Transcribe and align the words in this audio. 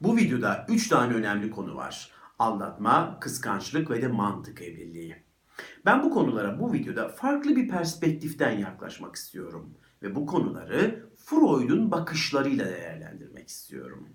Bu 0.00 0.16
videoda 0.16 0.66
3 0.68 0.88
tane 0.88 1.14
önemli 1.14 1.50
konu 1.50 1.76
var. 1.76 2.10
Aldatma, 2.38 3.20
kıskançlık 3.20 3.90
ve 3.90 4.02
de 4.02 4.08
mantık 4.08 4.62
evliliği. 4.62 5.16
Ben 5.86 6.02
bu 6.02 6.10
konulara 6.10 6.60
bu 6.60 6.72
videoda 6.72 7.08
farklı 7.08 7.56
bir 7.56 7.68
perspektiften 7.68 8.58
yaklaşmak 8.58 9.16
istiyorum. 9.16 9.74
Ve 10.02 10.14
bu 10.14 10.26
konuları 10.26 11.08
Freud'un 11.16 11.90
bakışlarıyla 11.90 12.66
değerlendirmek 12.66 13.48
istiyorum. 13.48 14.08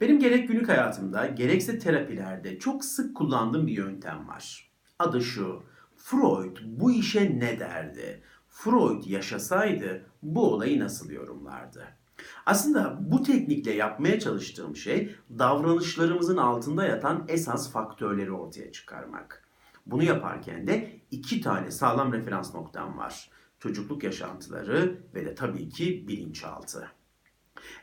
Benim 0.00 0.18
gerek 0.18 0.48
günlük 0.48 0.68
hayatımda 0.68 1.26
gerekse 1.26 1.78
terapilerde 1.78 2.58
çok 2.58 2.84
sık 2.84 3.16
kullandığım 3.16 3.66
bir 3.66 3.72
yöntem 3.72 4.28
var. 4.28 4.70
Adı 4.98 5.22
şu. 5.22 5.62
Freud 5.96 6.56
bu 6.64 6.92
işe 6.92 7.38
ne 7.38 7.60
derdi? 7.60 8.22
Freud 8.48 9.04
yaşasaydı 9.04 10.06
bu 10.22 10.52
olayı 10.52 10.80
nasıl 10.80 11.10
yorumlardı? 11.10 11.99
Aslında 12.46 12.98
bu 13.00 13.22
teknikle 13.22 13.72
yapmaya 13.72 14.20
çalıştığım 14.20 14.76
şey 14.76 15.16
davranışlarımızın 15.38 16.36
altında 16.36 16.84
yatan 16.84 17.24
esas 17.28 17.72
faktörleri 17.72 18.32
ortaya 18.32 18.72
çıkarmak. 18.72 19.44
Bunu 19.86 20.02
yaparken 20.02 20.66
de 20.66 21.00
iki 21.10 21.40
tane 21.40 21.70
sağlam 21.70 22.12
referans 22.12 22.54
noktam 22.54 22.98
var. 22.98 23.30
Çocukluk 23.58 24.04
yaşantıları 24.04 25.00
ve 25.14 25.24
de 25.24 25.34
tabii 25.34 25.68
ki 25.68 26.08
bilinçaltı. 26.08 26.88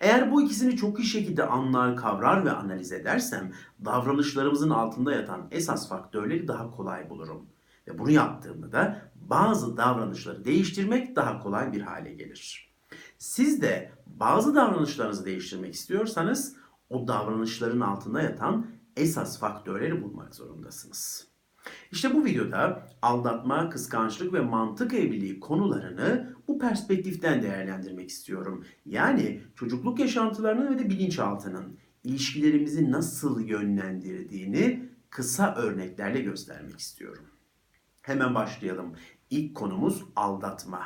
Eğer 0.01 0.31
bu 0.31 0.41
ikisini 0.41 0.77
çok 0.77 0.99
iyi 0.99 1.05
şekilde 1.05 1.45
anlar, 1.45 1.95
kavrar 1.95 2.45
ve 2.45 2.51
analiz 2.51 2.91
edersem 2.91 3.51
davranışlarımızın 3.85 4.69
altında 4.69 5.11
yatan 5.11 5.47
esas 5.51 5.89
faktörleri 5.89 6.47
daha 6.47 6.71
kolay 6.71 7.09
bulurum. 7.09 7.45
Ve 7.87 7.99
bunu 7.99 8.11
yaptığımda 8.11 8.71
da 8.71 9.11
bazı 9.15 9.77
davranışları 9.77 10.45
değiştirmek 10.45 11.15
daha 11.15 11.39
kolay 11.39 11.73
bir 11.73 11.81
hale 11.81 12.13
gelir. 12.13 12.66
Siz 13.17 13.61
de 13.61 13.91
bazı 14.05 14.55
davranışlarınızı 14.55 15.25
değiştirmek 15.25 15.73
istiyorsanız 15.73 16.55
o 16.89 17.07
davranışların 17.07 17.79
altında 17.79 18.21
yatan 18.21 18.67
esas 18.97 19.39
faktörleri 19.39 20.03
bulmak 20.03 20.35
zorundasınız. 20.35 21.27
İşte 21.91 22.13
bu 22.13 22.25
videoda 22.25 22.87
aldatma, 23.01 23.69
kıskançlık 23.69 24.33
ve 24.33 24.39
mantık 24.39 24.93
evliliği 24.93 25.39
konularını 25.39 26.35
bu 26.47 26.59
perspektiften 26.59 27.41
değerlendirmek 27.41 28.09
istiyorum. 28.09 28.65
Yani 28.85 29.41
çocukluk 29.55 29.99
yaşantılarının 29.99 30.75
ve 30.75 30.79
de 30.79 30.89
bilinçaltının 30.89 31.77
ilişkilerimizi 32.03 32.91
nasıl 32.91 33.41
yönlendirdiğini 33.41 34.89
kısa 35.09 35.55
örneklerle 35.55 36.21
göstermek 36.21 36.79
istiyorum. 36.79 37.25
Hemen 38.01 38.35
başlayalım. 38.35 38.95
İlk 39.29 39.55
konumuz 39.55 40.03
aldatma. 40.15 40.83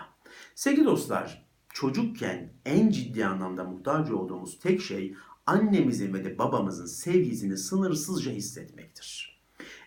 Sevgili 0.55 0.85
dostlar, 0.85 1.50
çocukken 1.73 2.53
en 2.65 2.89
ciddi 2.89 3.25
anlamda 3.25 3.63
muhtaç 3.63 4.11
olduğumuz 4.11 4.59
tek 4.59 4.81
şey 4.81 5.15
annemizin 5.45 6.13
ve 6.13 6.25
de 6.25 6.37
babamızın 6.37 6.85
sevgisini 6.85 7.57
sınırsızca 7.57 8.31
hissetmektir. 8.31 9.41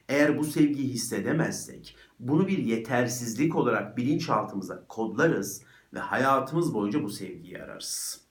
Eğer 0.09 0.39
bu 0.39 0.45
sevgiyi 0.45 0.89
hissedemezsek, 0.89 1.97
bunu 2.21 2.49
bir 2.49 2.59
yetersizlik 2.59 3.57
olarak 3.57 3.97
bilinçaltımıza 3.97 4.85
kodlarız 4.89 5.63
ve 5.95 5.99
hayatımız 5.99 6.75
boyunca 6.75 7.03
bu 7.03 7.11
sevgiyi 7.11 7.63
ararız. 7.63 8.25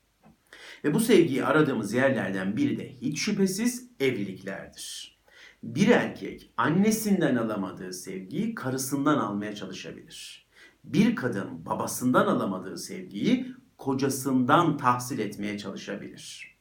Ve 0.83 0.93
bu 0.93 0.99
sevgiyi 0.99 1.45
aradığımız 1.45 1.93
yerlerden 1.93 2.57
biri 2.57 2.77
de 2.77 2.91
hiç 3.01 3.19
şüphesiz 3.19 3.89
evliliklerdir. 3.99 5.17
Bir 5.63 5.87
erkek 5.87 6.51
annesinden 6.57 7.35
alamadığı 7.35 7.93
sevgiyi 7.93 8.55
karısından 8.55 9.17
almaya 9.17 9.55
çalışabilir. 9.55 10.42
Bir 10.83 11.15
kadın 11.15 11.65
babasından 11.65 12.27
alamadığı 12.27 12.77
sevgiyi 12.77 13.55
kocasından 13.77 14.77
tahsil 14.77 15.19
etmeye 15.19 15.57
çalışabilir. 15.57 16.57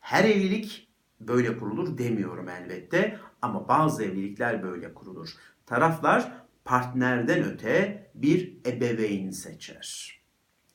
Her 0.00 0.24
evlilik 0.24 0.88
böyle 1.20 1.58
kurulur 1.58 1.98
demiyorum 1.98 2.48
elbette 2.48 3.18
ama 3.42 3.68
bazı 3.68 4.04
evlilikler 4.04 4.62
böyle 4.62 4.94
kurulur. 4.94 5.28
Taraflar 5.66 6.32
partnerden 6.64 7.44
öte 7.44 8.10
bir 8.14 8.56
ebeveyn 8.66 9.30
seçer. 9.30 10.18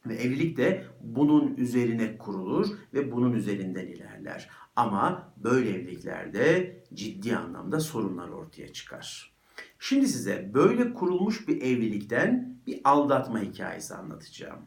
Ve 0.05 0.15
evlilik 0.15 0.57
de 0.57 0.85
bunun 1.01 1.55
üzerine 1.55 2.17
kurulur 2.17 2.67
ve 2.93 3.11
bunun 3.11 3.33
üzerinden 3.33 3.87
ilerler. 3.87 4.49
Ama 4.75 5.33
böyle 5.37 5.69
evliliklerde 5.69 6.77
ciddi 6.93 7.35
anlamda 7.35 7.79
sorunlar 7.79 8.29
ortaya 8.29 8.73
çıkar. 8.73 9.36
Şimdi 9.79 10.07
size 10.07 10.51
böyle 10.53 10.93
kurulmuş 10.93 11.47
bir 11.47 11.61
evlilikten 11.61 12.57
bir 12.67 12.81
aldatma 12.83 13.39
hikayesi 13.39 13.95
anlatacağım. 13.95 14.59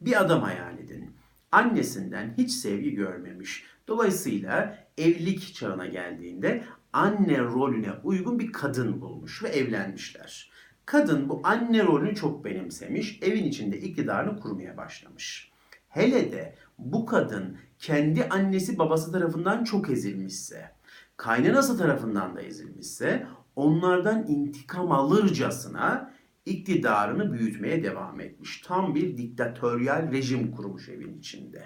Bir 0.00 0.20
adam 0.20 0.42
hayal 0.42 0.78
edin. 0.78 1.10
Annesinden 1.52 2.34
hiç 2.38 2.50
sevgi 2.50 2.94
görmemiş. 2.94 3.64
Dolayısıyla 3.88 4.78
evlilik 4.98 5.54
çağına 5.54 5.86
geldiğinde 5.86 6.64
anne 6.92 7.38
rolüne 7.38 7.92
uygun 8.04 8.38
bir 8.38 8.52
kadın 8.52 9.00
bulmuş 9.00 9.42
ve 9.42 9.48
evlenmişler. 9.48 10.50
Kadın 10.86 11.28
bu 11.28 11.40
anne 11.44 11.82
rolünü 11.82 12.14
çok 12.14 12.44
benimsemiş, 12.44 13.18
evin 13.22 13.44
içinde 13.44 13.80
iktidarını 13.80 14.40
kurmaya 14.40 14.76
başlamış. 14.76 15.50
Hele 15.88 16.32
de 16.32 16.54
bu 16.78 17.06
kadın 17.06 17.56
kendi 17.78 18.24
annesi 18.24 18.78
babası 18.78 19.12
tarafından 19.12 19.64
çok 19.64 19.90
ezilmişse, 19.90 20.70
kaynanası 21.16 21.78
tarafından 21.78 22.36
da 22.36 22.42
ezilmişse 22.42 23.26
onlardan 23.60 24.26
intikam 24.26 24.92
alırcasına 24.92 26.14
iktidarını 26.46 27.32
büyütmeye 27.32 27.84
devam 27.84 28.20
etmiş. 28.20 28.60
Tam 28.60 28.94
bir 28.94 29.16
diktatöryal 29.16 30.12
rejim 30.12 30.52
kurmuş 30.52 30.88
evin 30.88 31.18
içinde. 31.18 31.64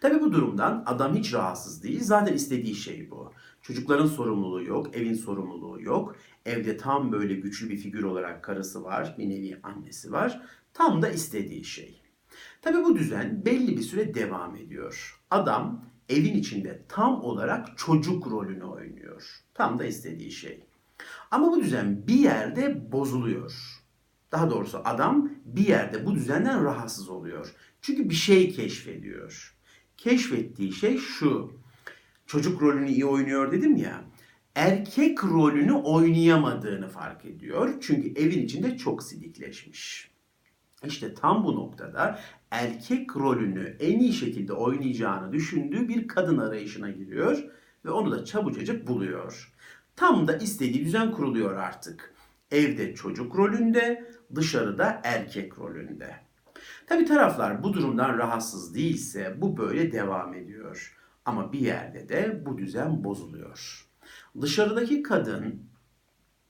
Tabi 0.00 0.20
bu 0.20 0.32
durumdan 0.32 0.82
adam 0.86 1.14
hiç 1.14 1.34
rahatsız 1.34 1.82
değil. 1.82 2.00
Zaten 2.02 2.34
istediği 2.34 2.74
şey 2.74 3.10
bu. 3.10 3.32
Çocukların 3.62 4.06
sorumluluğu 4.06 4.62
yok, 4.62 4.96
evin 4.96 5.14
sorumluluğu 5.14 5.82
yok. 5.82 6.16
Evde 6.46 6.76
tam 6.76 7.12
böyle 7.12 7.34
güçlü 7.34 7.70
bir 7.70 7.76
figür 7.76 8.02
olarak 8.02 8.44
karısı 8.44 8.84
var, 8.84 9.14
bir 9.18 9.30
nevi 9.30 9.60
annesi 9.62 10.12
var. 10.12 10.42
Tam 10.74 11.02
da 11.02 11.08
istediği 11.08 11.64
şey. 11.64 12.00
Tabi 12.62 12.84
bu 12.84 12.96
düzen 12.96 13.44
belli 13.44 13.76
bir 13.76 13.82
süre 13.82 14.14
devam 14.14 14.56
ediyor. 14.56 15.22
Adam 15.30 15.84
evin 16.08 16.34
içinde 16.34 16.82
tam 16.88 17.22
olarak 17.22 17.78
çocuk 17.78 18.26
rolünü 18.26 18.64
oynuyor. 18.64 19.44
Tam 19.54 19.78
da 19.78 19.84
istediği 19.84 20.30
şey. 20.30 20.65
Ama 21.36 21.52
bu 21.52 21.62
düzen 21.62 22.06
bir 22.06 22.14
yerde 22.14 22.92
bozuluyor. 22.92 23.52
Daha 24.32 24.50
doğrusu 24.50 24.80
adam 24.84 25.30
bir 25.44 25.66
yerde 25.66 26.06
bu 26.06 26.14
düzenden 26.14 26.64
rahatsız 26.64 27.08
oluyor. 27.08 27.54
Çünkü 27.80 28.10
bir 28.10 28.14
şey 28.14 28.52
keşfediyor. 28.52 29.56
Keşfettiği 29.96 30.72
şey 30.72 30.98
şu. 30.98 31.52
Çocuk 32.26 32.62
rolünü 32.62 32.88
iyi 32.88 33.06
oynuyor 33.06 33.52
dedim 33.52 33.76
ya. 33.76 34.04
Erkek 34.54 35.24
rolünü 35.24 35.72
oynayamadığını 35.72 36.88
fark 36.88 37.24
ediyor. 37.24 37.74
Çünkü 37.80 38.20
evin 38.20 38.42
içinde 38.42 38.76
çok 38.76 39.02
sidikleşmiş. 39.02 40.10
İşte 40.84 41.14
tam 41.14 41.44
bu 41.44 41.54
noktada 41.54 42.20
erkek 42.50 43.16
rolünü 43.16 43.76
en 43.80 43.98
iyi 43.98 44.12
şekilde 44.12 44.52
oynayacağını 44.52 45.32
düşündüğü 45.32 45.88
bir 45.88 46.08
kadın 46.08 46.38
arayışına 46.38 46.90
giriyor 46.90 47.44
ve 47.84 47.90
onu 47.90 48.10
da 48.10 48.24
çabucacık 48.24 48.88
buluyor. 48.88 49.55
Tam 49.96 50.28
da 50.28 50.36
istediği 50.36 50.84
düzen 50.84 51.12
kuruluyor 51.12 51.56
artık. 51.56 52.14
Evde 52.50 52.94
çocuk 52.94 53.36
rolünde, 53.36 54.10
dışarıda 54.34 55.00
erkek 55.04 55.58
rolünde. 55.58 56.14
Tabi 56.86 57.04
taraflar 57.04 57.62
bu 57.62 57.72
durumdan 57.72 58.18
rahatsız 58.18 58.74
değilse 58.74 59.34
bu 59.40 59.56
böyle 59.56 59.92
devam 59.92 60.34
ediyor. 60.34 60.96
Ama 61.24 61.52
bir 61.52 61.60
yerde 61.60 62.08
de 62.08 62.42
bu 62.46 62.58
düzen 62.58 63.04
bozuluyor. 63.04 63.86
Dışarıdaki 64.40 65.02
kadın 65.02 65.62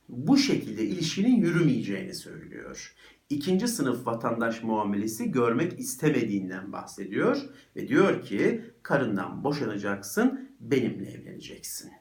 bu 0.09 0.37
şekilde 0.37 0.85
ilişkinin 0.85 1.37
yürümeyeceğini 1.37 2.15
söylüyor. 2.15 2.95
İkinci 3.31 3.69
sınıf 3.69 4.07
vatandaş 4.07 4.63
muamelesi 4.63 5.31
görmek 5.31 5.81
istemediğinden 5.81 6.73
bahsediyor 6.73 7.43
ve 7.77 7.89
diyor 7.89 8.23
ki 8.23 8.65
karından 8.83 9.45
boşanacaksın, 9.45 10.51
benimle 10.61 11.11
evleneceksin. 11.11 11.93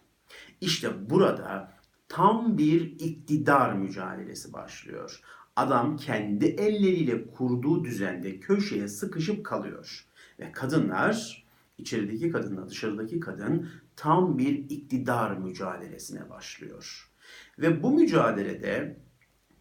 İşte 0.62 1.10
burada 1.10 1.72
tam 2.08 2.58
bir 2.58 2.82
iktidar 2.82 3.74
mücadelesi 3.74 4.54
başlıyor. 4.54 5.22
Adam 5.56 5.98
kendi 5.98 6.46
elleriyle 6.46 7.28
kurduğu 7.28 7.84
düzende 7.84 8.40
köşeye 8.40 8.88
sıkışıp 8.88 9.46
kalıyor. 9.46 10.06
Ve 10.40 10.52
kadınlar, 10.52 11.46
içerideki 11.78 12.30
kadınla 12.30 12.70
dışarıdaki 12.70 13.20
kadın 13.20 13.70
tam 13.96 14.38
bir 14.38 14.54
iktidar 14.70 15.38
mücadelesine 15.38 16.30
başlıyor. 16.30 17.12
Ve 17.60 17.84
bu 17.84 17.92
mücadelede 17.92 18.98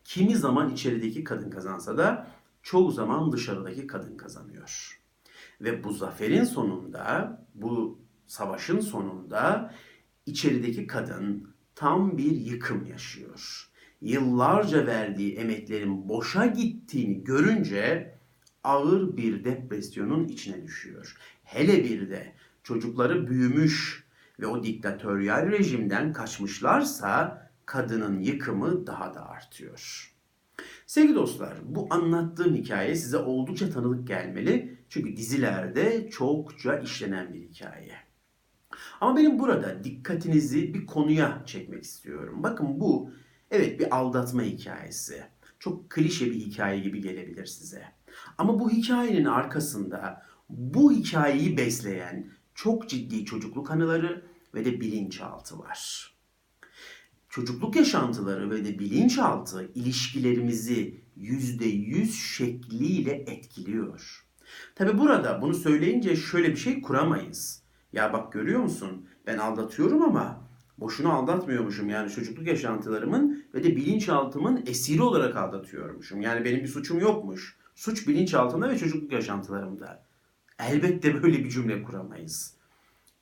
kimi 0.04 0.36
zaman 0.36 0.70
içerideki 0.70 1.24
kadın 1.24 1.50
kazansa 1.50 1.98
da 1.98 2.26
çoğu 2.62 2.90
zaman 2.90 3.32
dışarıdaki 3.32 3.86
kadın 3.86 4.16
kazanıyor. 4.16 5.00
Ve 5.60 5.84
bu 5.84 5.92
zaferin 5.92 6.44
sonunda, 6.44 7.38
bu 7.54 7.98
savaşın 8.26 8.80
sonunda 8.80 9.74
içerideki 10.26 10.86
kadın 10.86 11.54
tam 11.74 12.18
bir 12.18 12.36
yıkım 12.36 12.86
yaşıyor. 12.86 13.70
Yıllarca 14.00 14.86
verdiği 14.86 15.36
emeklerin 15.36 16.08
boşa 16.08 16.46
gittiğini 16.46 17.24
görünce 17.24 18.14
ağır 18.64 19.16
bir 19.16 19.44
depresyonun 19.44 20.28
içine 20.28 20.62
düşüyor. 20.62 21.16
Hele 21.44 21.84
bir 21.84 22.10
de 22.10 22.32
çocukları 22.62 23.26
büyümüş, 23.26 24.04
ve 24.40 24.46
o 24.46 24.62
diktatöryal 24.62 25.50
rejimden 25.50 26.12
kaçmışlarsa 26.12 27.42
kadının 27.66 28.20
yıkımı 28.20 28.86
daha 28.86 29.14
da 29.14 29.28
artıyor. 29.28 30.10
Sevgili 30.86 31.14
dostlar, 31.14 31.54
bu 31.64 31.86
anlattığım 31.90 32.54
hikaye 32.54 32.94
size 32.94 33.16
oldukça 33.18 33.70
tanıdık 33.70 34.08
gelmeli. 34.08 34.78
Çünkü 34.88 35.16
dizilerde 35.16 36.10
çokça 36.10 36.78
işlenen 36.78 37.34
bir 37.34 37.40
hikaye. 37.40 37.94
Ama 39.00 39.16
benim 39.16 39.38
burada 39.38 39.84
dikkatinizi 39.84 40.74
bir 40.74 40.86
konuya 40.86 41.42
çekmek 41.46 41.84
istiyorum. 41.84 42.42
Bakın 42.42 42.80
bu 42.80 43.10
evet 43.50 43.80
bir 43.80 43.96
aldatma 43.96 44.42
hikayesi. 44.42 45.24
Çok 45.58 45.90
klişe 45.90 46.26
bir 46.26 46.34
hikaye 46.34 46.80
gibi 46.80 47.00
gelebilir 47.00 47.46
size. 47.46 47.82
Ama 48.38 48.58
bu 48.58 48.70
hikayenin 48.70 49.24
arkasında 49.24 50.22
bu 50.48 50.92
hikayeyi 50.92 51.56
besleyen 51.56 52.30
çok 52.54 52.88
ciddi 52.88 53.24
çocukluk 53.24 53.70
anıları 53.70 54.26
ve 54.54 54.64
de 54.64 54.80
bilinçaltı 54.80 55.58
var. 55.58 56.10
Çocukluk 57.28 57.76
yaşantıları 57.76 58.50
ve 58.50 58.64
de 58.64 58.78
bilinçaltı 58.78 59.70
ilişkilerimizi 59.74 61.00
yüzde 61.16 61.64
yüz 61.64 62.14
şekliyle 62.14 63.12
etkiliyor. 63.12 64.26
Tabi 64.74 64.98
burada 64.98 65.42
bunu 65.42 65.54
söyleyince 65.54 66.16
şöyle 66.16 66.48
bir 66.48 66.56
şey 66.56 66.80
kuramayız. 66.80 67.63
Ya 67.94 68.12
bak 68.12 68.32
görüyor 68.32 68.60
musun 68.60 69.06
ben 69.26 69.38
aldatıyorum 69.38 70.02
ama 70.02 70.40
boşuna 70.78 71.12
aldatmıyormuşum. 71.12 71.88
Yani 71.88 72.10
çocukluk 72.10 72.46
yaşantılarımın 72.46 73.44
ve 73.54 73.64
de 73.64 73.76
bilinçaltımın 73.76 74.62
esiri 74.66 75.02
olarak 75.02 75.36
aldatıyormuşum. 75.36 76.20
Yani 76.20 76.44
benim 76.44 76.62
bir 76.62 76.68
suçum 76.68 76.98
yokmuş. 76.98 77.56
Suç 77.74 78.08
bilinçaltında 78.08 78.68
ve 78.70 78.78
çocukluk 78.78 79.12
yaşantılarımda. 79.12 80.04
Elbette 80.58 81.22
böyle 81.22 81.44
bir 81.44 81.50
cümle 81.50 81.82
kuramayız. 81.82 82.54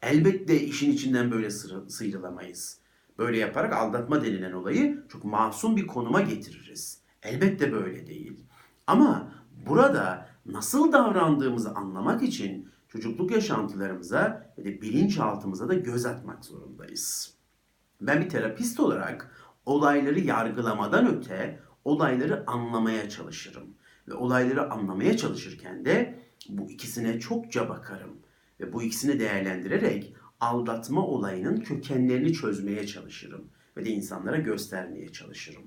Elbette 0.03 0.61
işin 0.61 0.93
içinden 0.93 1.31
böyle 1.31 1.51
sıyrılamayız. 1.89 2.79
Böyle 3.19 3.39
yaparak 3.39 3.73
aldatma 3.73 4.25
denilen 4.25 4.53
olayı 4.53 5.05
çok 5.09 5.25
masum 5.25 5.77
bir 5.77 5.87
konuma 5.87 6.21
getiririz. 6.21 7.01
Elbette 7.23 7.73
böyle 7.73 8.07
değil. 8.07 8.41
Ama 8.87 9.33
burada 9.67 10.29
nasıl 10.47 10.93
davrandığımızı 10.93 11.71
anlamak 11.71 12.23
için 12.23 12.69
çocukluk 12.89 13.31
yaşantılarımıza 13.31 14.42
ve 14.59 14.65
de 14.65 14.83
bilinçaltımıza 14.83 15.69
da 15.69 15.75
göz 15.75 16.07
atmak 16.07 16.45
zorundayız. 16.45 17.35
Ben 18.01 18.21
bir 18.21 18.29
terapist 18.29 18.81
olarak 18.81 19.37
olayları 19.67 20.21
yargılamadan 20.21 21.17
öte 21.17 21.61
olayları 21.85 22.45
anlamaya 22.47 23.09
çalışırım. 23.09 23.75
Ve 24.09 24.15
olayları 24.15 24.71
anlamaya 24.71 25.17
çalışırken 25.17 25.85
de 25.85 26.23
bu 26.49 26.71
ikisine 26.71 27.21
çokça 27.21 27.69
bakarım. 27.69 28.19
Ve 28.61 28.73
bu 28.73 28.83
ikisini 28.83 29.21
değerlendirerek 29.21 30.15
aldatma 30.41 31.07
olayının 31.07 31.57
kökenlerini 31.57 32.33
çözmeye 32.33 32.87
çalışırım. 32.87 33.45
Ve 33.77 33.85
de 33.85 33.91
insanlara 33.91 34.37
göstermeye 34.37 35.13
çalışırım. 35.13 35.63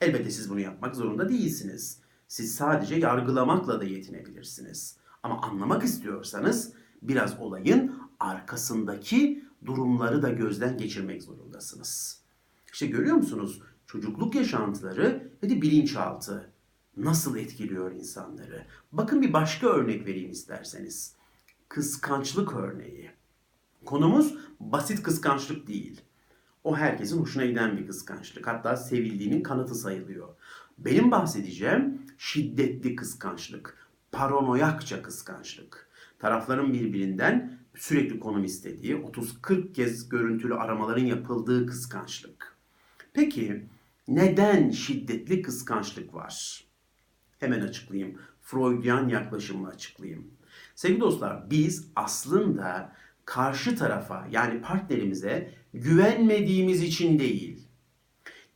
Elbette 0.00 0.30
siz 0.30 0.50
bunu 0.50 0.60
yapmak 0.60 0.96
zorunda 0.96 1.28
değilsiniz. 1.28 2.00
Siz 2.28 2.54
sadece 2.54 2.94
yargılamakla 2.94 3.80
da 3.80 3.84
yetinebilirsiniz. 3.84 4.96
Ama 5.22 5.42
anlamak 5.42 5.84
istiyorsanız 5.84 6.72
biraz 7.02 7.40
olayın 7.40 7.94
arkasındaki 8.22 9.44
durumları 9.66 10.22
da 10.22 10.30
gözden 10.30 10.78
geçirmek 10.78 11.22
zorundasınız. 11.22 12.22
İşte 12.72 12.86
görüyor 12.86 13.16
musunuz? 13.16 13.62
Çocukluk 13.86 14.34
yaşantıları 14.34 15.30
ve 15.42 15.50
de 15.50 15.62
bilinçaltı 15.62 16.50
nasıl 16.96 17.36
etkiliyor 17.36 17.92
insanları? 17.92 18.66
Bakın 18.92 19.22
bir 19.22 19.32
başka 19.32 19.66
örnek 19.66 20.06
vereyim 20.06 20.30
isterseniz. 20.30 21.14
Kıskançlık 21.68 22.54
örneği. 22.54 23.10
Konumuz 23.84 24.34
basit 24.60 25.02
kıskançlık 25.02 25.68
değil. 25.68 26.00
O 26.64 26.76
herkesin 26.76 27.20
hoşuna 27.20 27.44
giden 27.44 27.76
bir 27.76 27.86
kıskançlık. 27.86 28.46
Hatta 28.46 28.76
sevildiğinin 28.76 29.42
kanıtı 29.42 29.74
sayılıyor. 29.74 30.28
Benim 30.78 31.10
bahsedeceğim 31.10 32.02
şiddetli 32.18 32.96
kıskançlık, 32.96 33.88
paranoyakça 34.12 35.02
kıskançlık. 35.02 35.88
Tarafların 36.18 36.72
birbirinden 36.72 37.61
sürekli 37.74 38.20
konum 38.20 38.44
istediği, 38.44 38.94
30-40 38.94 39.72
kez 39.72 40.08
görüntülü 40.08 40.54
aramaların 40.54 41.04
yapıldığı 41.04 41.66
kıskançlık. 41.66 42.56
Peki 43.12 43.66
neden 44.08 44.70
şiddetli 44.70 45.42
kıskançlık 45.42 46.14
var? 46.14 46.64
Hemen 47.38 47.60
açıklayayım. 47.60 48.18
Freudian 48.42 49.08
yaklaşımla 49.08 49.68
açıklayayım. 49.68 50.30
Sevgili 50.74 51.00
dostlar 51.00 51.50
biz 51.50 51.88
aslında 51.96 52.92
karşı 53.24 53.76
tarafa 53.76 54.28
yani 54.30 54.62
partnerimize 54.62 55.54
güvenmediğimiz 55.74 56.82
için 56.82 57.18
değil, 57.18 57.68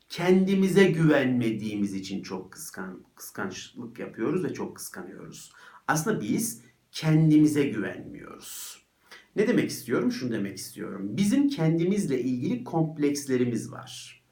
kendimize 0.09 0.85
güvenmediğimiz 0.85 1.95
için 1.95 2.23
çok 2.23 2.53
kıskan, 2.53 3.05
kıskançlık 3.15 3.99
yapıyoruz 3.99 4.45
ve 4.45 4.55
çok 4.55 4.77
kıskanıyoruz. 4.77 5.53
Aslında 5.89 6.21
biz 6.21 6.63
kendimize 6.93 7.65
güvenmiyoruz. 7.65 8.86
Ne 9.37 9.49
demek 9.49 9.71
istiyorum? 9.71 10.13
Şunu 10.13 10.33
demek 10.33 10.57
istiyorum. 10.57 11.09
Bizim 11.17 11.49
kendimizle 11.49 12.21
ilgili 12.21 12.65
komplekslerimiz 12.65 13.73
var. 13.73 14.23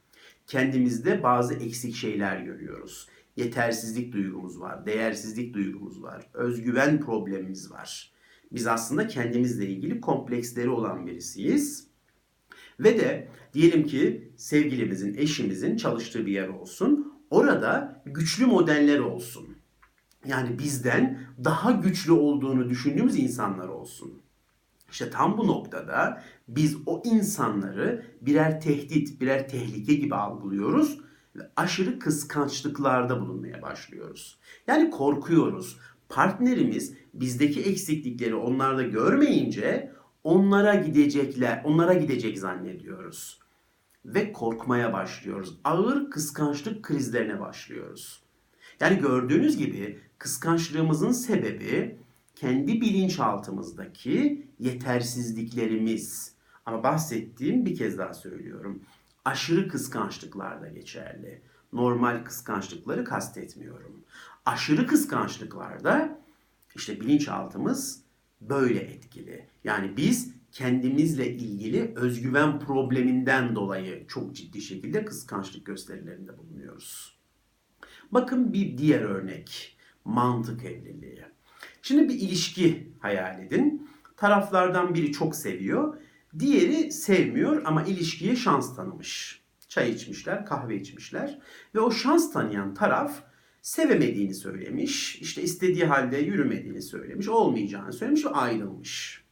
Kendimizde 0.47 1.23
bazı 1.23 1.55
eksik 1.55 1.95
şeyler 1.95 2.41
görüyoruz. 2.41 3.09
Yetersizlik 3.37 4.13
duygumuz 4.13 4.61
var, 4.61 4.87
değersizlik 4.87 5.55
duygumuz 5.55 6.03
var, 6.03 6.27
özgüven 6.35 7.01
problemimiz 7.01 7.71
var. 7.71 8.13
Biz 8.53 8.67
aslında 8.67 9.07
kendimizle 9.07 9.67
ilgili 9.67 10.01
kompleksleri 10.01 10.69
olan 10.69 11.07
birisiyiz. 11.07 11.87
Ve 12.81 12.99
de 12.99 13.29
diyelim 13.55 13.87
ki 13.87 14.33
sevgilimizin, 14.37 15.15
eşimizin 15.15 15.77
çalıştığı 15.77 16.27
bir 16.27 16.33
yer 16.33 16.49
olsun. 16.49 17.13
Orada 17.31 18.03
güçlü 18.07 18.47
modeller 18.47 18.99
olsun. 18.99 19.57
Yani 20.27 20.59
bizden 20.59 21.21
daha 21.45 21.71
güçlü 21.73 22.13
olduğunu 22.13 22.71
düşündüğümüz 22.71 23.19
insanlar 23.19 23.69
olsun. 23.69 24.24
İşte 24.95 25.11
tam 25.11 25.39
bu 25.39 25.47
noktada 25.47 26.23
biz 26.49 26.77
o 26.87 27.03
insanları 27.05 28.07
birer 28.21 28.61
tehdit, 28.61 29.21
birer 29.21 29.49
tehlike 29.49 29.95
gibi 29.95 30.15
algılıyoruz 30.15 31.01
ve 31.37 31.51
aşırı 31.57 31.99
kıskançlıklarda 31.99 33.21
bulunmaya 33.21 33.63
başlıyoruz. 33.63 34.39
Yani 34.67 34.91
korkuyoruz. 34.91 35.79
Partnerimiz 36.09 36.95
bizdeki 37.15 37.63
eksiklikleri 37.63 38.35
onlarda 38.35 38.83
görmeyince 38.83 39.93
onlara 40.25 40.75
gidecekler, 40.75 41.63
onlara 41.65 41.95
gidecek 41.95 42.39
zannediyoruz. 42.39 43.41
Ve 44.05 44.33
korkmaya 44.33 44.93
başlıyoruz. 44.93 45.59
Ağır 45.65 46.11
kıskançlık 46.11 46.83
krizlerine 46.83 47.41
başlıyoruz. 47.41 48.23
Yani 48.81 48.99
gördüğünüz 48.99 49.57
gibi 49.57 49.99
kıskançlığımızın 50.19 51.13
sebebi 51.13 52.04
kendi 52.37 52.81
bilinçaltımızdaki 52.81 54.47
yetersizliklerimiz. 54.59 56.35
Ama 56.67 56.83
bahsettiğim 56.83 57.67
bir 57.67 57.77
kez 57.77 57.99
daha 57.99 58.15
söylüyorum. 58.15 58.83
Aşırı 59.25 59.69
kıskançlıklar 59.69 60.63
da 60.63 60.69
geçerli. 60.69 61.43
Normal 61.73 62.25
kıskançlıkları 62.25 63.05
kastetmiyorum. 63.05 64.05
Aşırı 64.47 64.87
kıskançlıklarda 64.87 66.21
işte 66.75 67.01
bilinçaltımız 67.01 68.03
böyle 68.41 68.81
etkili. 68.81 69.47
Yani 69.65 69.97
biz 69.97 70.35
kendimizle 70.53 71.35
ilgili 71.35 71.93
özgüven 71.97 72.61
probleminden 72.61 73.55
dolayı 73.55 74.07
çok 74.07 74.37
ciddi 74.37 74.63
şekilde 74.63 75.05
kıskançlık 75.05 75.67
gösterilerinde 75.67 76.39
bulunuyoruz. 76.39 77.19
Bakın 78.13 78.53
bir 78.53 78.79
diğer 78.79 79.01
örnek. 79.01 79.77
Mantık 80.05 80.65
evliliği. 80.65 81.34
Şimdi 81.85 82.09
bir 82.09 82.15
ilişki 82.15 82.93
hayal 83.01 83.43
edin. 83.43 83.91
Taraflardan 84.17 84.95
biri 84.95 85.13
çok 85.13 85.37
seviyor, 85.37 85.97
diğeri 86.39 86.93
sevmiyor 86.93 87.63
ama 87.65 87.83
ilişkiye 87.83 88.37
şans 88.37 88.77
tanımış. 88.77 89.43
Çay 89.69 89.91
içmişler, 89.91 90.47
kahve 90.47 90.77
içmişler 90.77 91.39
ve 91.75 91.81
o 91.81 91.91
şans 91.91 92.33
tanıyan 92.33 92.75
taraf 92.75 93.23
sevemediğini 93.63 94.35
söylemiş. 94.35 95.17
İşte 95.17 95.43
istediği 95.43 95.85
halde 95.85 96.17
yürümediğini 96.17 96.83
söylemiş, 96.83 97.29
olmayacağını 97.29 97.93
söylemiş 97.93 98.25
ve 98.25 98.31
ayrılmış. 98.31 99.25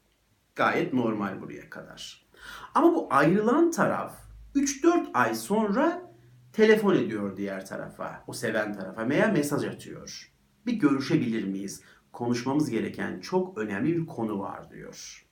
Gayet 0.55 0.93
normal 0.93 1.41
buraya 1.41 1.71
kadar. 1.71 2.27
Ama 2.75 2.95
bu 2.95 3.07
ayrılan 3.11 3.71
taraf 3.71 4.15
3-4 4.55 5.13
ay 5.15 5.35
sonra 5.35 6.13
telefon 6.53 6.95
ediyor 6.95 7.37
diğer 7.37 7.67
tarafa, 7.67 8.25
o 8.27 8.33
seven 8.33 8.73
tarafa 8.73 9.09
veya 9.09 9.29
mesaj 9.29 9.65
atıyor. 9.65 10.33
Bir 10.67 10.73
görüşebilir 10.73 11.45
miyiz? 11.45 11.83
Konuşmamız 12.13 12.71
gereken 12.71 13.21
çok 13.21 13.59
önemli 13.59 13.97
bir 13.97 14.07
konu 14.07 14.39
var 14.39 14.71
diyor. 14.71 15.27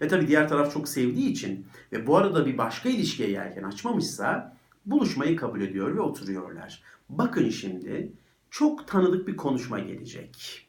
Ve 0.00 0.08
tabii 0.08 0.28
diğer 0.28 0.48
taraf 0.48 0.72
çok 0.72 0.88
sevdiği 0.88 1.30
için 1.30 1.66
ve 1.92 2.06
bu 2.06 2.16
arada 2.16 2.46
bir 2.46 2.58
başka 2.58 2.88
ilişkiye 2.88 3.30
yelken 3.30 3.62
açmamışsa 3.62 4.56
buluşmayı 4.86 5.36
kabul 5.36 5.60
ediyor 5.60 5.96
ve 5.96 6.00
oturuyorlar. 6.00 6.82
Bakın 7.08 7.48
şimdi 7.48 8.12
çok 8.50 8.88
tanıdık 8.88 9.28
bir 9.28 9.36
konuşma 9.36 9.78
gelecek. 9.78 10.68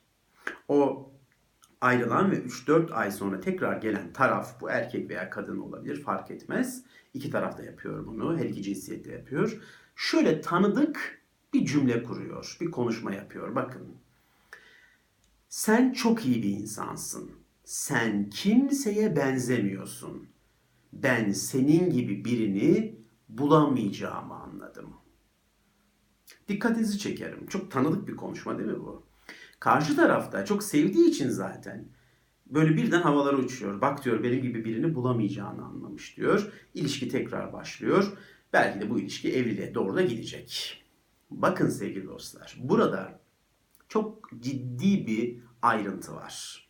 O 0.68 1.10
ayrılan 1.82 2.32
ve 2.32 2.36
3-4 2.36 2.94
ay 2.94 3.12
sonra 3.12 3.40
tekrar 3.40 3.78
gelen 3.78 4.14
taraf 4.14 4.62
bu 4.62 4.70
erkek 4.70 5.10
veya 5.10 5.30
kadın 5.30 5.60
olabilir 5.60 6.02
fark 6.02 6.32
etmez. 6.32 6.84
İki 7.14 7.30
taraf 7.30 7.58
da 7.58 7.64
yapıyor 7.64 8.08
bunu. 8.08 8.38
Her 8.38 8.46
iki 8.46 8.64
cinsiyette 8.64 9.12
yapıyor. 9.12 9.62
Şöyle 9.96 10.42
tanıdık 10.42 11.22
bir 11.54 11.66
cümle 11.66 12.04
kuruyor. 12.04 12.58
Bir 12.62 12.72
konuşma 12.72 13.14
yapıyor. 13.14 13.56
Bakın. 13.56 13.96
Sen 15.50 15.94
çok 15.94 16.26
iyi 16.26 16.44
bir 16.44 16.50
insansın. 16.50 17.32
Sen 17.64 18.30
kimseye 18.30 19.16
benzemiyorsun. 19.16 20.28
Ben 20.94 21.32
senin 21.32 21.90
gibi 21.90 22.26
birini 22.26 23.00
bulamayacağımı 23.30 24.34
anladım. 24.34 24.94
Dikkatinizi 26.48 27.00
çekerim. 27.00 27.48
Çok 27.48 27.72
tanıdık 27.72 28.08
bir 28.08 28.16
konuşma 28.16 28.58
değil 28.58 28.70
mi 28.70 28.80
bu? 28.80 29.04
Karşı 29.60 29.96
tarafta 29.96 30.46
çok 30.46 30.64
sevdiği 30.64 31.10
için 31.10 31.30
zaten 31.30 31.86
böyle 32.46 32.78
birden 32.78 33.02
havalara 33.02 33.38
uçuyor. 33.38 33.82
Bak 33.82 34.06
diyor 34.06 34.24
benim 34.24 34.42
gibi 34.42 34.66
birini 34.66 34.96
bulamayacağını 34.96 35.66
anlamış 35.66 36.18
diyor. 36.18 36.52
İlişki 36.74 37.10
tekrar 37.10 37.54
başlıyor. 37.54 38.18
Belki 38.54 38.82
de 38.82 38.90
bu 38.90 39.00
ilişki 39.00 39.34
evliliğe 39.34 39.74
doğru 39.74 39.96
da 39.96 40.02
gidecek. 40.02 40.84
Bakın 41.32 41.70
sevgili 41.70 42.08
dostlar. 42.08 42.58
Burada 42.60 43.19
çok 43.90 44.30
ciddi 44.40 45.08
bir 45.08 45.40
ayrıntı 45.62 46.16
var. 46.16 46.68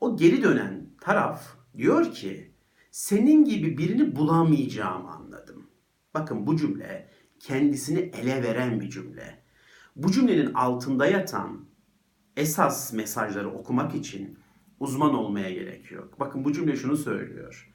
O 0.00 0.16
geri 0.16 0.42
dönen 0.42 0.86
taraf 1.00 1.56
diyor 1.76 2.12
ki 2.12 2.54
senin 2.90 3.44
gibi 3.44 3.78
birini 3.78 4.16
bulamayacağımı 4.16 5.10
anladım. 5.10 5.66
Bakın 6.14 6.46
bu 6.46 6.56
cümle 6.56 7.08
kendisini 7.40 7.98
ele 7.98 8.42
veren 8.42 8.80
bir 8.80 8.90
cümle. 8.90 9.42
Bu 9.96 10.12
cümlenin 10.12 10.54
altında 10.54 11.06
yatan 11.06 11.64
esas 12.36 12.92
mesajları 12.92 13.50
okumak 13.50 13.94
için 13.94 14.38
uzman 14.80 15.14
olmaya 15.14 15.52
gerek 15.52 15.90
yok. 15.90 16.20
Bakın 16.20 16.44
bu 16.44 16.52
cümle 16.52 16.76
şunu 16.76 16.96
söylüyor. 16.96 17.72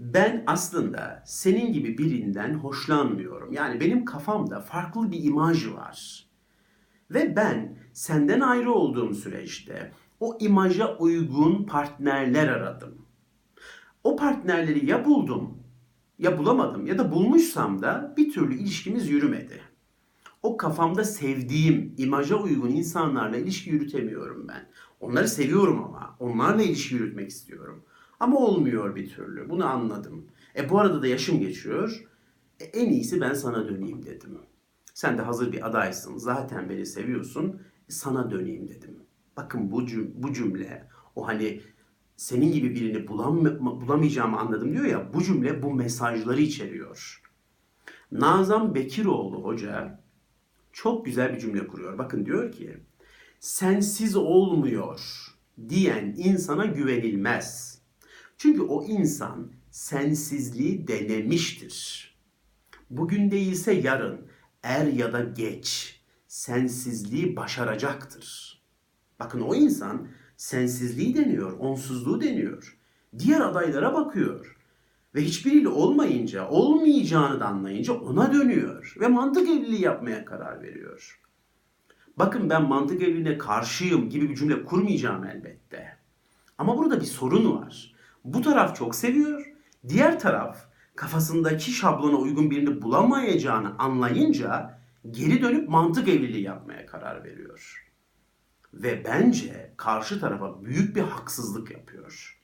Ben 0.00 0.44
aslında 0.46 1.22
senin 1.26 1.72
gibi 1.72 1.98
birinden 1.98 2.54
hoşlanmıyorum. 2.54 3.52
Yani 3.52 3.80
benim 3.80 4.04
kafamda 4.04 4.60
farklı 4.60 5.10
bir 5.10 5.24
imaj 5.24 5.68
var. 5.68 6.26
Ve 7.14 7.36
ben 7.36 7.78
senden 7.92 8.40
ayrı 8.40 8.72
olduğum 8.72 9.14
süreçte 9.14 9.92
o 10.20 10.38
imaja 10.40 10.96
uygun 10.96 11.64
partnerler 11.64 12.48
aradım. 12.48 12.94
O 14.04 14.16
partnerleri 14.16 14.86
ya 14.86 15.04
buldum 15.04 15.58
ya 16.18 16.38
bulamadım 16.38 16.86
ya 16.86 16.98
da 16.98 17.12
bulmuşsam 17.12 17.82
da 17.82 18.14
bir 18.16 18.32
türlü 18.32 18.54
ilişkimiz 18.54 19.08
yürümedi. 19.08 19.60
O 20.42 20.56
kafamda 20.56 21.04
sevdiğim, 21.04 21.94
imaja 21.98 22.36
uygun 22.36 22.70
insanlarla 22.70 23.36
ilişki 23.36 23.70
yürütemiyorum 23.70 24.48
ben. 24.48 24.68
Onları 25.00 25.28
seviyorum 25.28 25.84
ama. 25.84 26.16
Onlarla 26.20 26.62
ilişki 26.62 26.94
yürütmek 26.94 27.30
istiyorum. 27.30 27.84
Ama 28.20 28.38
olmuyor 28.38 28.96
bir 28.96 29.10
türlü. 29.10 29.50
Bunu 29.50 29.66
anladım. 29.66 30.26
E 30.56 30.70
bu 30.70 30.80
arada 30.80 31.02
da 31.02 31.06
yaşım 31.06 31.40
geçiyor. 31.40 32.04
E, 32.60 32.64
en 32.64 32.90
iyisi 32.90 33.20
ben 33.20 33.34
sana 33.34 33.68
döneyim 33.68 34.06
dedim. 34.06 34.38
Sen 34.94 35.18
de 35.18 35.22
hazır 35.22 35.52
bir 35.52 35.66
adaysın. 35.66 36.16
Zaten 36.16 36.68
beni 36.68 36.86
seviyorsun. 36.86 37.62
E, 37.88 37.92
sana 37.92 38.30
döneyim 38.30 38.68
dedim. 38.68 38.96
Bakın 39.36 39.70
bu, 39.70 39.86
cüm 39.86 40.12
bu 40.14 40.32
cümle 40.32 40.88
o 41.16 41.26
hani 41.28 41.60
senin 42.16 42.52
gibi 42.52 42.74
birini 42.74 43.08
bulam 43.08 43.44
bulamayacağımı 43.60 44.40
anladım 44.40 44.72
diyor 44.72 44.84
ya 44.84 45.14
bu 45.14 45.22
cümle 45.22 45.62
bu 45.62 45.74
mesajları 45.74 46.40
içeriyor. 46.40 47.22
Nazan 48.12 48.74
Bekiroğlu 48.74 49.44
hoca 49.44 50.00
çok 50.72 51.06
güzel 51.06 51.34
bir 51.34 51.40
cümle 51.40 51.66
kuruyor. 51.66 51.98
Bakın 51.98 52.26
diyor 52.26 52.52
ki 52.52 52.76
sensiz 53.40 54.16
olmuyor 54.16 55.00
diyen 55.68 56.14
insana 56.18 56.64
güvenilmez. 56.64 57.78
Çünkü 58.38 58.62
o 58.62 58.84
insan 58.84 59.52
sensizliği 59.70 60.88
denemiştir. 60.88 62.08
Bugün 62.90 63.30
değilse 63.30 63.72
yarın 63.72 64.20
er 64.62 64.86
ya 64.86 65.12
da 65.12 65.20
geç 65.20 66.00
sensizliği 66.28 67.36
başaracaktır. 67.36 68.58
Bakın 69.20 69.40
o 69.40 69.54
insan 69.54 70.08
sensizliği 70.36 71.16
deniyor, 71.16 71.58
onsuzluğu 71.58 72.20
deniyor. 72.20 72.78
Diğer 73.18 73.40
adaylara 73.40 73.94
bakıyor. 73.94 74.56
Ve 75.14 75.20
hiçbiriyle 75.20 75.68
olmayınca, 75.68 76.48
olmayacağını 76.48 77.40
da 77.40 77.46
anlayınca 77.46 77.92
ona 77.92 78.32
dönüyor. 78.32 78.94
Ve 79.00 79.08
mantık 79.08 79.48
evliliği 79.48 79.80
yapmaya 79.80 80.24
karar 80.24 80.62
veriyor. 80.62 81.20
Bakın 82.16 82.50
ben 82.50 82.62
mantık 82.62 83.02
evliliğine 83.02 83.38
karşıyım 83.38 84.08
gibi 84.08 84.30
bir 84.30 84.36
cümle 84.36 84.64
kurmayacağım 84.64 85.24
elbette. 85.24 85.96
Ama 86.58 86.78
burada 86.78 87.00
bir 87.00 87.06
sorun 87.06 87.56
var. 87.56 87.94
Bu 88.24 88.42
taraf 88.42 88.76
çok 88.76 88.94
seviyor. 88.94 89.52
Diğer 89.88 90.20
taraf 90.20 90.71
kafasındaki 90.96 91.70
şablona 91.70 92.16
uygun 92.16 92.50
birini 92.50 92.82
bulamayacağını 92.82 93.78
anlayınca 93.78 94.78
geri 95.10 95.42
dönüp 95.42 95.68
mantık 95.68 96.08
evliliği 96.08 96.42
yapmaya 96.42 96.86
karar 96.86 97.24
veriyor. 97.24 97.88
Ve 98.74 99.04
bence 99.04 99.74
karşı 99.76 100.20
tarafa 100.20 100.64
büyük 100.64 100.96
bir 100.96 101.02
haksızlık 101.02 101.70
yapıyor. 101.70 102.38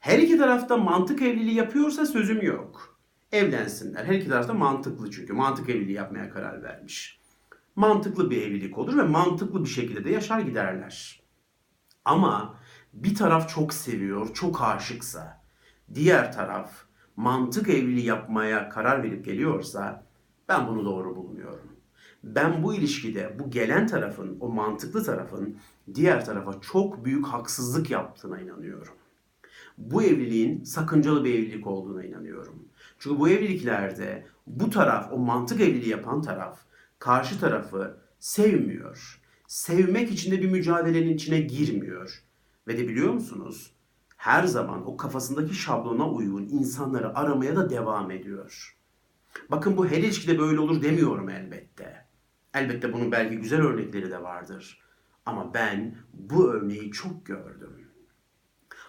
Her 0.00 0.18
iki 0.18 0.38
tarafta 0.38 0.76
mantık 0.76 1.22
evliliği 1.22 1.54
yapıyorsa 1.54 2.06
sözüm 2.06 2.42
yok. 2.42 2.98
Evlensinler. 3.32 4.04
Her 4.04 4.14
iki 4.14 4.28
tarafta 4.28 4.54
mantıklı 4.54 5.10
çünkü. 5.10 5.32
Mantık 5.32 5.68
evliliği 5.68 5.96
yapmaya 5.96 6.30
karar 6.30 6.62
vermiş. 6.62 7.20
Mantıklı 7.76 8.30
bir 8.30 8.42
evlilik 8.42 8.78
olur 8.78 8.96
ve 8.96 9.02
mantıklı 9.02 9.64
bir 9.64 9.68
şekilde 9.68 10.04
de 10.04 10.10
yaşar 10.10 10.40
giderler. 10.40 11.22
Ama 12.04 12.60
bir 12.92 13.14
taraf 13.14 13.48
çok 13.48 13.74
seviyor, 13.74 14.34
çok 14.34 14.62
aşıksa, 14.62 15.44
diğer 15.94 16.32
taraf 16.32 16.83
mantık 17.16 17.68
evliliği 17.68 18.06
yapmaya 18.06 18.68
karar 18.68 19.02
verip 19.02 19.24
geliyorsa 19.24 20.06
ben 20.48 20.68
bunu 20.68 20.84
doğru 20.84 21.16
bulmuyorum. 21.16 21.72
Ben 22.24 22.62
bu 22.62 22.74
ilişkide 22.74 23.36
bu 23.38 23.50
gelen 23.50 23.86
tarafın, 23.86 24.36
o 24.40 24.48
mantıklı 24.48 25.04
tarafın 25.04 25.56
diğer 25.94 26.24
tarafa 26.24 26.60
çok 26.60 27.04
büyük 27.04 27.26
haksızlık 27.26 27.90
yaptığına 27.90 28.40
inanıyorum 28.40 28.94
bu 29.78 30.02
evliliğin 30.02 30.64
sakıncalı 30.64 31.24
bir 31.24 31.34
evlilik 31.34 31.66
olduğuna 31.66 32.04
inanıyorum. 32.04 32.68
Çünkü 32.98 33.18
bu 33.18 33.28
evliliklerde 33.28 34.26
bu 34.46 34.70
taraf, 34.70 35.12
o 35.12 35.18
mantık 35.18 35.60
evliliği 35.60 35.90
yapan 35.90 36.22
taraf, 36.22 36.58
karşı 36.98 37.40
tarafı 37.40 37.96
sevmiyor. 38.18 39.20
Sevmek 39.46 40.10
için 40.10 40.32
de 40.32 40.42
bir 40.42 40.50
mücadelenin 40.50 41.14
içine 41.14 41.40
girmiyor. 41.40 42.22
Ve 42.68 42.78
de 42.78 42.88
biliyor 42.88 43.12
musunuz? 43.12 43.73
Her 44.24 44.44
zaman 44.44 44.88
o 44.88 44.96
kafasındaki 44.96 45.54
şablona 45.54 46.10
uygun 46.10 46.48
insanları 46.48 47.18
aramaya 47.18 47.56
da 47.56 47.70
devam 47.70 48.10
ediyor. 48.10 48.76
Bakın 49.50 49.76
bu 49.76 49.86
her 49.86 49.96
ilişkide 49.96 50.38
böyle 50.38 50.60
olur 50.60 50.82
demiyorum 50.82 51.28
elbette. 51.28 52.06
Elbette 52.54 52.92
bunun 52.92 53.12
belki 53.12 53.36
güzel 53.36 53.60
örnekleri 53.60 54.10
de 54.10 54.22
vardır. 54.22 54.82
Ama 55.26 55.54
ben 55.54 55.94
bu 56.12 56.52
örneği 56.52 56.90
çok 56.90 57.26
gördüm 57.26 57.84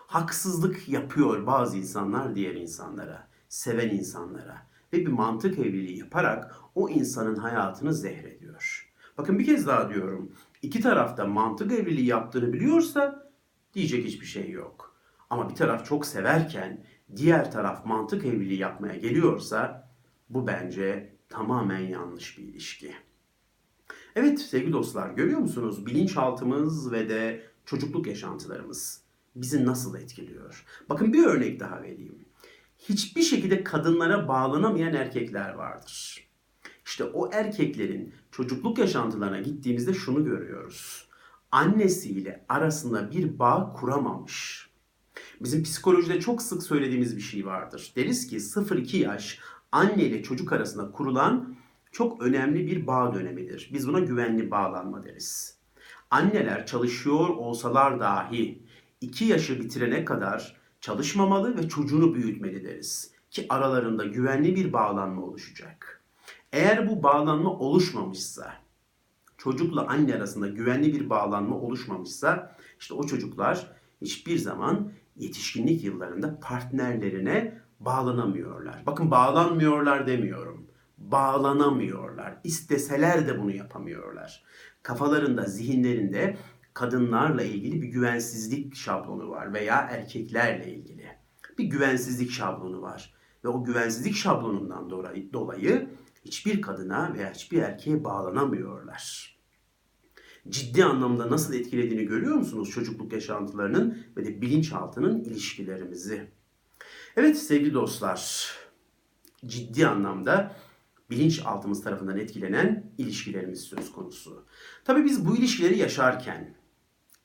haksızlık 0.07 0.89
yapıyor 0.89 1.47
bazı 1.47 1.77
insanlar 1.77 2.35
diğer 2.35 2.55
insanlara, 2.55 3.27
seven 3.49 3.89
insanlara 3.89 4.67
ve 4.93 4.97
bir 4.97 5.07
mantık 5.07 5.59
evliliği 5.59 5.99
yaparak 5.99 6.55
o 6.75 6.89
insanın 6.89 7.35
hayatını 7.35 7.93
zehrediyor. 7.93 8.91
Bakın 9.17 9.39
bir 9.39 9.45
kez 9.45 9.67
daha 9.67 9.89
diyorum. 9.89 10.31
İki 10.61 10.81
tarafta 10.81 11.25
mantık 11.25 11.71
evliliği 11.71 12.07
yaptığını 12.07 12.53
biliyorsa 12.53 13.31
diyecek 13.73 14.05
hiçbir 14.05 14.25
şey 14.25 14.49
yok. 14.49 14.94
Ama 15.35 15.49
bir 15.49 15.55
taraf 15.55 15.85
çok 15.85 16.05
severken 16.05 16.85
diğer 17.15 17.51
taraf 17.51 17.85
mantık 17.85 18.25
evliliği 18.25 18.59
yapmaya 18.59 18.95
geliyorsa 18.95 19.89
bu 20.29 20.47
bence 20.47 21.15
tamamen 21.29 21.79
yanlış 21.79 22.37
bir 22.37 22.43
ilişki. 22.43 22.95
Evet 24.15 24.39
sevgili 24.39 24.73
dostlar 24.73 25.09
görüyor 25.09 25.39
musunuz 25.39 25.85
bilinçaltımız 25.85 26.91
ve 26.91 27.09
de 27.09 27.43
çocukluk 27.65 28.07
yaşantılarımız 28.07 29.01
bizi 29.35 29.65
nasıl 29.65 29.95
etkiliyor? 29.95 30.65
Bakın 30.89 31.13
bir 31.13 31.25
örnek 31.25 31.59
daha 31.59 31.81
vereyim. 31.81 32.25
Hiçbir 32.79 33.21
şekilde 33.21 33.63
kadınlara 33.63 34.27
bağlanamayan 34.27 34.93
erkekler 34.93 35.53
vardır. 35.53 36.27
İşte 36.85 37.03
o 37.03 37.29
erkeklerin 37.33 38.13
çocukluk 38.31 38.77
yaşantılarına 38.77 39.39
gittiğimizde 39.39 39.93
şunu 39.93 40.25
görüyoruz. 40.25 41.09
Annesiyle 41.51 42.45
arasında 42.49 43.11
bir 43.11 43.39
bağ 43.39 43.73
kuramamış. 43.73 44.65
Bizim 45.41 45.63
psikolojide 45.63 46.19
çok 46.19 46.41
sık 46.41 46.63
söylediğimiz 46.63 47.17
bir 47.17 47.21
şey 47.21 47.45
vardır. 47.45 47.93
Deriz 47.95 48.27
ki 48.27 48.37
0-2 48.37 48.97
yaş 48.97 49.39
anne 49.71 50.03
ile 50.03 50.23
çocuk 50.23 50.53
arasında 50.53 50.91
kurulan 50.91 51.55
çok 51.91 52.21
önemli 52.21 52.67
bir 52.67 52.87
bağ 52.87 53.13
dönemidir. 53.13 53.69
Biz 53.73 53.87
buna 53.87 53.99
güvenli 53.99 54.51
bağlanma 54.51 55.03
deriz. 55.03 55.57
Anneler 56.11 56.65
çalışıyor 56.65 57.29
olsalar 57.29 57.99
dahi 57.99 58.63
2 59.01 59.25
yaşı 59.25 59.59
bitirene 59.59 60.05
kadar 60.05 60.55
çalışmamalı 60.81 61.57
ve 61.57 61.69
çocuğunu 61.69 62.15
büyütmeli 62.15 62.63
deriz. 62.63 63.11
Ki 63.31 63.45
aralarında 63.49 64.05
güvenli 64.05 64.55
bir 64.55 64.73
bağlanma 64.73 65.21
oluşacak. 65.21 66.03
Eğer 66.51 66.89
bu 66.89 67.03
bağlanma 67.03 67.49
oluşmamışsa, 67.49 68.53
çocukla 69.37 69.87
anne 69.87 70.15
arasında 70.15 70.47
güvenli 70.47 70.93
bir 70.93 71.09
bağlanma 71.09 71.55
oluşmamışsa, 71.55 72.57
işte 72.79 72.93
o 72.93 73.03
çocuklar 73.07 73.71
hiçbir 74.01 74.37
zaman 74.37 74.91
yetişkinlik 75.15 75.83
yıllarında 75.83 76.39
partnerlerine 76.39 77.61
bağlanamıyorlar. 77.79 78.83
Bakın 78.85 79.11
bağlanmıyorlar 79.11 80.07
demiyorum. 80.07 80.67
Bağlanamıyorlar. 80.97 82.37
İsteseler 82.43 83.27
de 83.27 83.39
bunu 83.39 83.51
yapamıyorlar. 83.51 84.43
Kafalarında, 84.83 85.43
zihinlerinde 85.43 86.37
kadınlarla 86.73 87.43
ilgili 87.43 87.81
bir 87.81 87.87
güvensizlik 87.87 88.75
şablonu 88.75 89.29
var 89.29 89.53
veya 89.53 89.87
erkeklerle 89.91 90.73
ilgili 90.73 91.25
bir 91.57 91.65
güvensizlik 91.65 92.31
şablonu 92.31 92.81
var. 92.81 93.13
Ve 93.43 93.47
o 93.47 93.63
güvensizlik 93.63 94.15
şablonundan 94.15 94.89
dolayı 95.33 95.89
hiçbir 96.25 96.61
kadına 96.61 97.13
veya 97.13 97.33
hiçbir 97.33 97.61
erkeğe 97.61 98.03
bağlanamıyorlar. 98.03 99.34
Ciddi 100.49 100.85
anlamda 100.85 101.31
nasıl 101.31 101.53
etkilediğini 101.53 102.05
görüyor 102.05 102.35
musunuz 102.35 102.69
çocukluk 102.69 103.13
yaşantılarının 103.13 103.97
ve 104.17 104.25
de 104.25 104.41
bilinçaltının 104.41 105.23
ilişkilerimizi? 105.23 106.31
Evet 107.17 107.37
sevgili 107.37 107.73
dostlar, 107.73 108.51
ciddi 109.45 109.87
anlamda 109.87 110.55
bilinçaltımız 111.09 111.83
tarafından 111.83 112.17
etkilenen 112.17 112.91
ilişkilerimiz 112.97 113.61
söz 113.61 113.91
konusu. 113.91 114.45
Tabii 114.83 115.05
biz 115.05 115.25
bu 115.25 115.37
ilişkileri 115.37 115.77
yaşarken, 115.77 116.55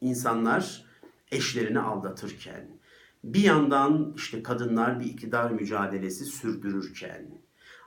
insanlar 0.00 0.84
eşlerini 1.30 1.80
aldatırken, 1.80 2.80
bir 3.24 3.42
yandan 3.42 4.12
işte 4.16 4.42
kadınlar 4.42 5.00
bir 5.00 5.04
iktidar 5.04 5.50
mücadelesi 5.50 6.24
sürdürürken, 6.24 7.40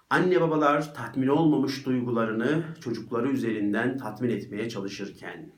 anne 0.09 0.41
babalar 0.41 0.93
tatmin 0.93 1.27
olmamış 1.27 1.85
duygularını 1.85 2.63
çocukları 2.81 3.29
üzerinden 3.29 3.97
tatmin 3.97 4.29
etmeye 4.29 4.69
çalışırken, 4.69 5.51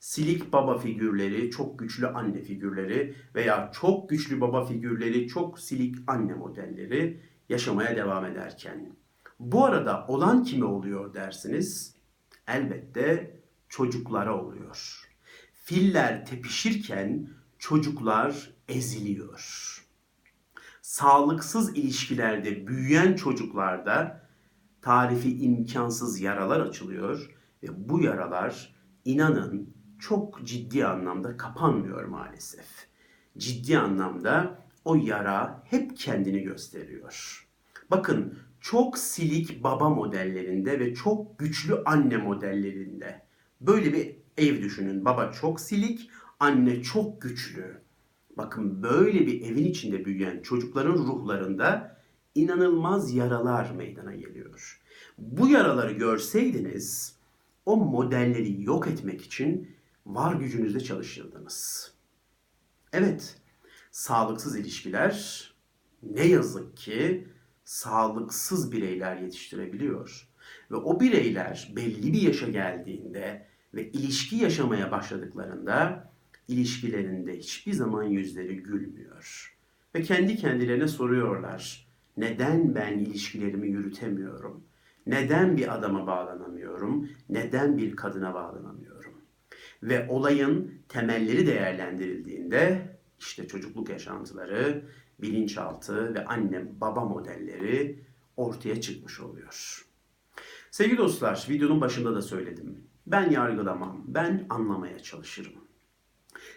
silik 0.00 0.52
baba 0.52 0.78
figürleri, 0.78 1.50
çok 1.50 1.78
güçlü 1.78 2.06
anne 2.06 2.42
figürleri 2.42 3.14
veya 3.34 3.70
çok 3.74 4.08
güçlü 4.08 4.40
baba 4.40 4.64
figürleri, 4.64 5.28
çok 5.28 5.58
silik 5.60 5.96
anne 6.06 6.34
modelleri 6.34 7.20
yaşamaya 7.48 7.96
devam 7.96 8.24
ederken, 8.24 8.96
bu 9.38 9.64
arada 9.64 10.06
olan 10.08 10.44
kime 10.44 10.64
oluyor 10.64 11.14
dersiniz? 11.14 11.96
Elbette 12.48 13.40
çocuklara 13.68 14.42
oluyor. 14.42 15.08
Filler 15.52 16.26
tepişirken 16.26 17.28
çocuklar 17.58 18.50
eziliyor. 18.68 19.83
Sağlıksız 20.84 21.76
ilişkilerde 21.76 22.66
büyüyen 22.66 23.14
çocuklarda 23.14 24.26
tarifi 24.82 25.38
imkansız 25.38 26.20
yaralar 26.20 26.60
açılıyor 26.60 27.30
ve 27.62 27.88
bu 27.88 28.00
yaralar 28.00 28.74
inanın 29.04 29.74
çok 29.98 30.46
ciddi 30.46 30.86
anlamda 30.86 31.36
kapanmıyor 31.36 32.04
maalesef. 32.04 32.66
Ciddi 33.38 33.78
anlamda 33.78 34.58
o 34.84 34.94
yara 34.94 35.62
hep 35.66 35.96
kendini 35.96 36.42
gösteriyor. 36.42 37.46
Bakın 37.90 38.38
çok 38.60 38.98
silik 38.98 39.64
baba 39.64 39.88
modellerinde 39.88 40.80
ve 40.80 40.94
çok 40.94 41.38
güçlü 41.38 41.82
anne 41.84 42.16
modellerinde 42.16 43.26
böyle 43.60 43.92
bir 43.92 44.16
ev 44.38 44.62
düşünün. 44.62 45.04
Baba 45.04 45.32
çok 45.32 45.60
silik, 45.60 46.10
anne 46.40 46.82
çok 46.82 47.22
güçlü. 47.22 47.83
Bakın 48.36 48.82
böyle 48.82 49.26
bir 49.26 49.40
evin 49.40 49.64
içinde 49.64 50.04
büyüyen 50.04 50.42
çocukların 50.42 50.94
ruhlarında 50.94 51.96
inanılmaz 52.34 53.14
yaralar 53.14 53.70
meydana 53.70 54.14
geliyor. 54.14 54.80
Bu 55.18 55.48
yaraları 55.48 55.92
görseydiniz 55.92 57.16
o 57.66 57.76
modelleri 57.76 58.62
yok 58.62 58.86
etmek 58.86 59.22
için 59.22 59.76
var 60.06 60.34
gücünüzle 60.34 60.80
çalışırdınız. 60.80 61.92
Evet, 62.92 63.36
sağlıksız 63.90 64.56
ilişkiler 64.56 65.54
ne 66.02 66.26
yazık 66.26 66.76
ki 66.76 67.28
sağlıksız 67.64 68.72
bireyler 68.72 69.16
yetiştirebiliyor. 69.16 70.28
Ve 70.70 70.76
o 70.76 71.00
bireyler 71.00 71.72
belli 71.76 72.12
bir 72.12 72.22
yaşa 72.22 72.48
geldiğinde 72.48 73.46
ve 73.74 73.90
ilişki 73.90 74.36
yaşamaya 74.36 74.92
başladıklarında 74.92 76.10
ilişkilerinde 76.48 77.38
hiçbir 77.38 77.72
zaman 77.72 78.02
yüzleri 78.02 78.56
gülmüyor. 78.56 79.56
Ve 79.94 80.02
kendi 80.02 80.36
kendilerine 80.36 80.88
soruyorlar. 80.88 81.88
Neden 82.16 82.74
ben 82.74 82.98
ilişkilerimi 82.98 83.68
yürütemiyorum? 83.68 84.64
Neden 85.06 85.56
bir 85.56 85.74
adama 85.74 86.06
bağlanamıyorum? 86.06 87.08
Neden 87.28 87.78
bir 87.78 87.96
kadına 87.96 88.34
bağlanamıyorum? 88.34 89.14
Ve 89.82 90.08
olayın 90.08 90.72
temelleri 90.88 91.46
değerlendirildiğinde 91.46 92.88
işte 93.18 93.46
çocukluk 93.48 93.88
yaşantıları, 93.88 94.84
bilinçaltı 95.18 96.14
ve 96.14 96.24
anne 96.24 96.80
baba 96.80 97.04
modelleri 97.04 98.04
ortaya 98.36 98.80
çıkmış 98.80 99.20
oluyor. 99.20 99.84
Sevgili 100.70 100.98
dostlar, 100.98 101.46
videonun 101.50 101.80
başında 101.80 102.14
da 102.14 102.22
söyledim. 102.22 102.78
Ben 103.06 103.30
yargılamam, 103.30 104.04
ben 104.06 104.46
anlamaya 104.50 104.98
çalışırım. 104.98 105.63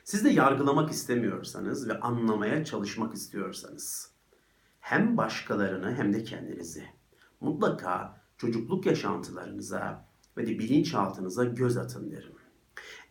Siz 0.08 0.26
de 0.26 0.30
yargılamak 0.30 0.92
istemiyorsanız 0.92 1.90
ve 1.90 2.00
anlamaya 2.00 2.66
çalışmak 2.66 3.14
istiyorsanız 3.14 4.12
hem 4.80 5.18
başkalarını 5.18 5.96
hem 5.96 6.14
de 6.14 6.24
kendinizi 6.24 6.84
mutlaka 7.42 8.22
çocukluk 8.38 8.86
yaşantılarınıza 8.86 10.06
ve 10.38 10.48
de 10.48 10.60
bilinçaltınıza 10.60 11.44
göz 11.44 11.78
atın 11.78 12.12
derim. 12.12 12.32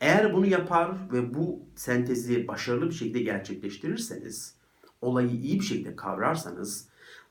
Eğer 0.00 0.34
bunu 0.34 0.46
yapar 0.46 1.12
ve 1.12 1.34
bu 1.34 1.60
sentezi 1.74 2.48
başarılı 2.48 2.86
bir 2.86 2.94
şekilde 2.94 3.20
gerçekleştirirseniz, 3.22 4.54
olayı 5.00 5.30
iyi 5.30 5.60
bir 5.60 5.64
şekilde 5.64 5.96
kavrarsanız, 5.96 6.88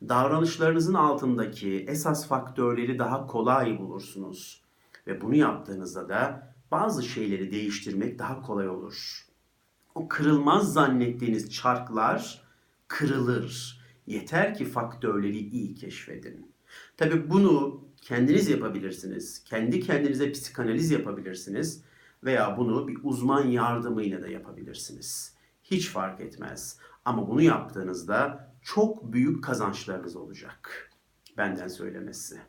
davranışlarınızın 0.09 0.93
altındaki 0.93 1.85
esas 1.87 2.27
faktörleri 2.27 2.99
daha 2.99 3.27
kolay 3.27 3.79
bulursunuz. 3.79 4.63
Ve 5.07 5.21
bunu 5.21 5.35
yaptığınızda 5.35 6.09
da 6.09 6.53
bazı 6.71 7.03
şeyleri 7.03 7.51
değiştirmek 7.51 8.19
daha 8.19 8.41
kolay 8.41 8.69
olur. 8.69 9.24
O 9.95 10.07
kırılmaz 10.07 10.73
zannettiğiniz 10.73 11.49
çarklar 11.49 12.41
kırılır. 12.87 13.81
Yeter 14.07 14.55
ki 14.55 14.65
faktörleri 14.65 15.37
iyi 15.37 15.75
keşfedin. 15.75 16.51
Tabi 16.97 17.29
bunu 17.29 17.83
kendiniz 18.01 18.49
yapabilirsiniz. 18.49 19.43
Kendi 19.43 19.79
kendinize 19.79 20.31
psikanaliz 20.31 20.91
yapabilirsiniz. 20.91 21.83
Veya 22.23 22.57
bunu 22.57 22.87
bir 22.87 22.97
uzman 23.03 23.47
yardımıyla 23.47 24.21
da 24.21 24.27
yapabilirsiniz. 24.27 25.35
Hiç 25.63 25.89
fark 25.89 26.21
etmez. 26.21 26.79
Ama 27.05 27.27
bunu 27.27 27.41
yaptığınızda 27.41 28.51
çok 28.61 29.13
büyük 29.13 29.43
kazançlarınız 29.43 30.15
olacak. 30.15 30.91
Benden 31.37 31.67
söylemesi. 31.67 32.39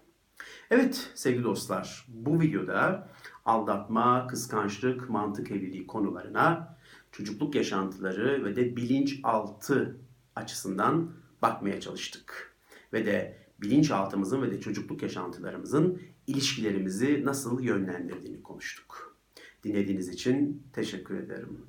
Evet 0.71 1.11
sevgili 1.15 1.45
dostlar 1.45 2.07
bu 2.09 2.41
videoda 2.41 3.09
aldatma, 3.45 4.27
kıskançlık, 4.27 5.11
mantık 5.11 5.51
evliliği 5.51 5.87
konularına 5.87 6.76
çocukluk 7.17 7.55
yaşantıları 7.55 8.45
ve 8.45 8.57
de 8.57 8.77
bilinçaltı 8.77 9.97
açısından 10.35 11.13
bakmaya 11.43 11.81
çalıştık. 11.81 12.57
Ve 12.93 13.07
de 13.07 13.39
bilinçaltımızın 13.61 14.43
ve 14.43 14.51
de 14.51 14.61
çocukluk 14.61 15.03
yaşantılarımızın 15.03 16.01
ilişkilerimizi 16.27 17.25
nasıl 17.25 17.63
yönlendirdiğini 17.63 18.43
konuştuk. 18.43 19.17
Dinlediğiniz 19.65 20.09
için 20.09 20.63
teşekkür 20.73 21.19
ederim. 21.19 21.67